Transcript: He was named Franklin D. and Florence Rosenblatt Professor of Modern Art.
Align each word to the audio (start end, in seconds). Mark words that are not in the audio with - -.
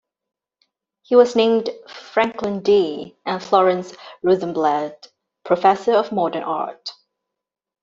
He 1.03 1.15
was 1.15 1.35
named 1.35 1.69
Franklin 1.87 2.63
D. 2.63 3.15
and 3.23 3.39
Florence 3.39 3.95
Rosenblatt 4.23 5.09
Professor 5.45 5.91
of 5.93 6.11
Modern 6.11 6.41
Art. 6.41 6.91